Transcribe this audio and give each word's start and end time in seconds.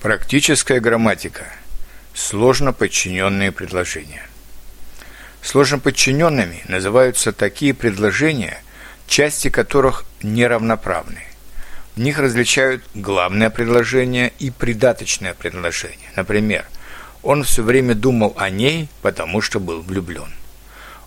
Практическая 0.00 0.80
грамматика. 0.80 1.44
Сложно 2.14 2.72
подчиненные 2.72 3.52
предложения. 3.52 4.22
Сложно 5.42 5.78
подчиненными 5.78 6.62
называются 6.68 7.32
такие 7.32 7.74
предложения, 7.74 8.62
части 9.06 9.50
которых 9.50 10.06
неравноправны. 10.22 11.20
В 11.96 12.00
них 12.00 12.18
различают 12.18 12.82
главное 12.94 13.50
предложение 13.50 14.32
и 14.38 14.50
придаточное 14.50 15.34
предложение. 15.34 16.08
Например, 16.16 16.64
он 17.22 17.44
все 17.44 17.62
время 17.62 17.94
думал 17.94 18.32
о 18.38 18.48
ней, 18.48 18.88
потому 19.02 19.42
что 19.42 19.60
был 19.60 19.82
влюблен. 19.82 20.32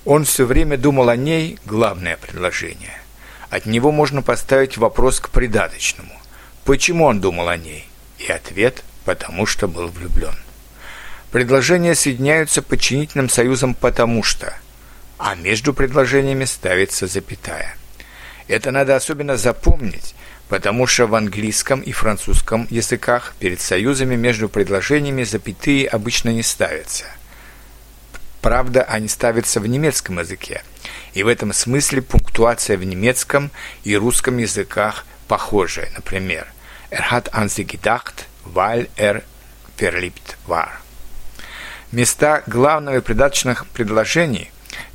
Он 0.06 0.24
все 0.24 0.46
время 0.46 0.78
думал 0.78 1.10
о 1.10 1.16
ней– 1.16 1.58
главное 1.66 2.16
предложение. 2.16 3.02
От 3.50 3.66
него 3.66 3.92
можно 3.92 4.22
поставить 4.22 4.78
вопрос 4.78 5.20
к 5.20 5.32
придаточному. 5.32 6.14
Почему 6.64 7.06
он 7.06 7.22
думал 7.22 7.50
о 7.50 7.58
ней? 7.58 7.88
И 8.26 8.32
ответ– 8.32 8.84
потому 9.06 9.46
что 9.46 9.68
был 9.68 9.88
влюблен. 9.88 10.36
Предложения 11.32 11.96
соединяются 11.96 12.62
подчинительным 12.62 13.30
союзом 13.30 13.74
«потому 13.74 14.24
что», 14.24 14.54
а 15.18 15.36
между 15.36 15.74
предложениями 15.74 16.46
ставится 16.46 17.08
запятая. 17.08 17.76
Это 18.48 18.72
надо 18.72 18.96
особенно 18.96 19.38
запомнить, 19.38 20.16
потому 20.50 20.86
что 20.86 21.08
в 21.08 21.16
английском 21.16 21.82
и 21.82 21.92
французском 21.92 22.68
языках 22.70 23.34
перед 23.40 23.62
союзами 23.62 24.16
между 24.16 24.50
предложениями 24.50 25.24
запятые 25.24 25.88
обычно 25.88 26.30
не 26.30 26.44
ставятся. 26.44 27.06
Правда, 28.42 28.84
они 28.84 29.08
ставятся 29.08 29.62
в 29.62 29.68
немецком 29.68 30.20
языке, 30.20 30.64
и 31.14 31.24
в 31.24 31.30
этом 31.30 31.54
смысле 31.54 32.02
пунктуация 32.02 32.78
в 32.78 32.84
немецком 32.84 33.52
и 33.86 33.96
русском 33.96 34.38
языках 34.38 35.06
похожая. 35.30 35.90
Например, 35.96 36.46
«Er 36.92 37.10
hat 37.10 37.34
an 37.34 37.48
sie 37.48 37.66
gedacht», 37.66 38.13
weil 38.46 38.90
er 38.96 39.24
verliebt 39.78 40.38
war. 40.48 40.70
Места 41.92 42.44
главного 42.48 42.98
и 42.98 43.02
придаточных 43.02 43.68
предложений 43.68 44.50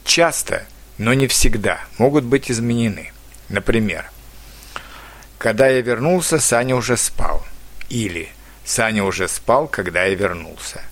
часто, 0.05 0.67
но 0.99 1.15
не 1.15 1.29
всегда, 1.29 1.81
могут 1.97 2.25
быть 2.25 2.51
изменены. 2.51 3.13
Например, 3.49 4.11
«Когда 5.39 5.69
я 5.69 5.81
вернулся, 5.81 6.41
Саня 6.41 6.75
уже 6.75 6.97
спал» 6.97 7.47
или 7.89 8.31
«Саня 8.65 9.05
уже 9.05 9.29
спал, 9.29 9.69
когда 9.69 10.05
я 10.05 10.15
вернулся». 10.15 10.83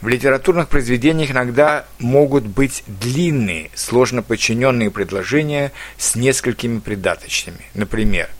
В 0.00 0.06
литературных 0.06 0.68
произведениях 0.68 1.32
иногда 1.32 1.84
могут 1.98 2.44
быть 2.44 2.84
длинные, 2.86 3.72
сложно 3.74 4.22
подчиненные 4.22 4.92
предложения 4.92 5.72
с 5.96 6.14
несколькими 6.14 6.78
придаточными. 6.78 7.66
Например, 7.74 8.30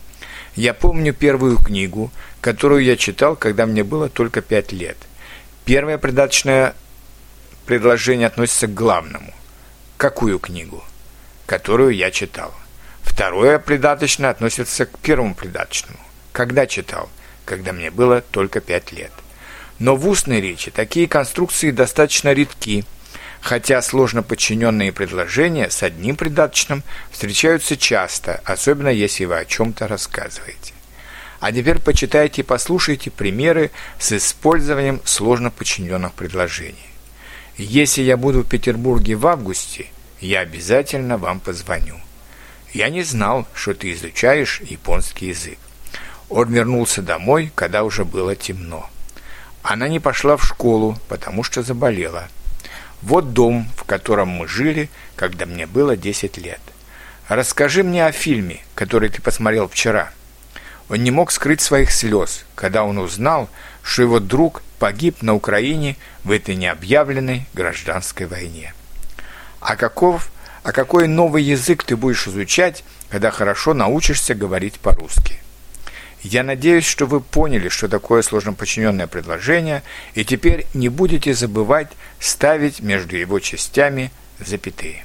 я 0.55 0.75
помню 0.75 1.13
первую 1.13 1.59
книгу, 1.59 2.11
которую 2.41 2.85
я 2.85 2.97
читал, 2.97 3.37
когда 3.37 3.67
мне 3.67 3.85
было 3.85 4.09
только 4.09 4.41
пять 4.41 4.73
лет. 4.73 4.97
Первое 5.65 5.99
придаточное 5.99 6.75
предложение 7.67 8.27
относится 8.27 8.67
к 8.67 8.75
главному. 8.75 9.33
Какую 9.97 10.39
книгу? 10.39 10.83
Которую 11.47 11.95
я 11.95 12.11
читал. 12.11 12.55
Второе 13.03 13.59
придаточное 13.59 14.31
относится 14.31 14.87
к 14.87 14.99
первому 14.99 15.35
придаточному. 15.35 15.99
Когда 16.33 16.67
читал? 16.67 17.09
Когда 17.45 17.73
мне 17.73 17.91
было 17.91 18.21
только 18.21 18.61
пять 18.61 18.93
лет. 18.93 19.13
Но 19.79 19.97
в 19.97 20.09
устной 20.09 20.41
речи 20.41 20.71
такие 20.71 21.09
конструкции 21.09 21.71
достаточно 21.71 22.33
редки– 22.33 22.85
хотя 23.41 23.83
сложно 23.83 24.23
подчиненные 24.23 24.93
предложения 24.93 25.71
с 25.71 25.83
одним 25.83 26.17
придаточным 26.17 26.83
встречаются 27.11 27.77
часто, 27.77 28.41
особенно 28.45 28.89
если 28.89 29.25
вы 29.25 29.39
о 29.39 29.45
чем-то 29.45 29.89
рассказываете. 29.89 30.75
А 31.41 31.53
теперь 31.53 31.79
почитайте 31.79 32.43
и 32.43 32.45
послушайте 32.45 33.11
примеры 33.11 33.71
с 33.99 34.13
использованием 34.13 35.01
сложно 35.05 35.51
подчиненных 35.51 36.13
предложений. 36.13 36.77
Если 37.57 38.03
я 38.03 38.17
буду 38.17 38.43
в 38.43 38.49
Петербурге 38.49 39.15
в 39.15 39.27
августе, 39.27 39.87
я 40.21 40.41
обязательно 40.41 41.17
вам 41.17 41.39
позвоню. 41.39 41.97
Я 42.73 42.89
не 42.89 43.03
знал, 43.03 43.47
что 43.55 43.73
ты 43.73 43.93
изучаешь 43.93 44.61
японский 44.61 45.29
язык. 45.29 45.59
Он 46.29 46.53
вернулся 46.53 47.03
домой, 47.03 47.53
когда 47.55 47.85
уже 47.85 48.05
было 48.05 48.35
темно. 48.37 48.91
Она 49.63 49.89
не 49.89 50.01
пошла 50.01 50.37
в 50.37 50.45
школу, 50.45 50.99
потому 51.09 51.45
что 51.45 51.63
заболела– 51.63 52.29
вот 53.03 53.33
дом, 53.33 53.69
в 53.77 53.85
котором 53.85 54.29
мы 54.29 54.49
жили, 54.49 54.89
когда 55.17 55.47
мне 55.47 55.67
было 55.67 55.97
10 55.97 56.39
лет. 56.39 56.61
Расскажи 57.29 57.83
мне 57.83 58.07
о 58.07 58.13
фильме, 58.13 58.61
который 58.75 59.09
ты 59.11 59.21
посмотрел 59.21 59.69
вчера. 59.69 60.11
Он 60.89 61.03
не 61.03 61.11
мог 61.11 61.31
скрыть 61.31 61.61
своих 61.61 61.91
слез, 61.91 62.45
когда 62.55 62.85
он 62.85 62.99
узнал, 62.99 63.51
что 63.83 64.03
его 64.03 64.21
друг 64.21 64.63
погиб 64.79 65.23
на 65.23 65.35
Украине 65.35 65.97
в 66.25 66.31
этой 66.31 66.57
необъявленной 66.57 67.47
гражданской 67.53 68.27
войне. 68.27 68.73
А 69.61 69.77
каков, 69.77 70.31
а 70.63 70.73
какой 70.73 71.09
новый 71.09 71.43
язык 71.43 71.85
ты 71.85 71.97
будешь 71.97 72.27
изучать, 72.27 72.85
когда 73.11 73.31
хорошо 73.31 73.75
научишься 73.75 74.35
говорить 74.35 74.81
по-русски? 74.81 75.39
Я 76.23 76.43
надеюсь, 76.43 76.85
что 76.85 77.07
вы 77.07 77.21
поняли, 77.21 77.69
что 77.69 77.89
такое 77.89 78.23
сложно 78.23 78.53
подчиненное 78.53 79.07
предложение, 79.07 79.83
и 80.15 80.25
теперь 80.25 80.67
не 80.75 80.89
будете 80.89 81.33
забывать 81.33 81.89
ставить 82.19 82.81
между 82.81 83.17
его 83.17 83.39
частями 83.39 84.11
запятые. 84.39 85.05